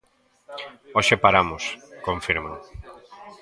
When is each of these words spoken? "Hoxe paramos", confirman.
"Hoxe 0.95 1.15
paramos", 1.23 1.63
confirman. 2.07 2.55